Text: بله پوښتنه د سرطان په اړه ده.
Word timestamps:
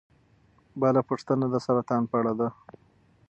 بله 0.81 1.01
پوښتنه 1.09 1.45
د 1.49 1.55
سرطان 1.65 2.03
په 2.09 2.15
اړه 2.19 2.33
ده. 2.39 2.47